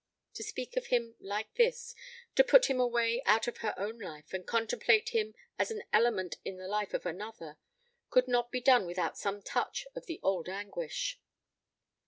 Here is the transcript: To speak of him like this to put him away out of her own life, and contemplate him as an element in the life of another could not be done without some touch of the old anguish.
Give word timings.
To 0.33 0.41
speak 0.41 0.77
of 0.77 0.87
him 0.87 1.15
like 1.19 1.53
this 1.57 1.93
to 2.33 2.43
put 2.43 2.71
him 2.71 2.79
away 2.79 3.21
out 3.27 3.47
of 3.47 3.57
her 3.59 3.75
own 3.77 3.99
life, 3.99 4.33
and 4.33 4.47
contemplate 4.47 5.09
him 5.09 5.35
as 5.59 5.69
an 5.69 5.83
element 5.93 6.37
in 6.43 6.57
the 6.57 6.67
life 6.67 6.95
of 6.95 7.05
another 7.05 7.59
could 8.09 8.27
not 8.27 8.49
be 8.51 8.61
done 8.61 8.87
without 8.87 9.15
some 9.15 9.43
touch 9.43 9.85
of 9.95 10.07
the 10.07 10.19
old 10.23 10.49
anguish. 10.49 11.19